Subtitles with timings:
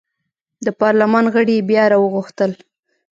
[0.65, 2.51] د پارلمان غړي یې بیا راوغوښتل.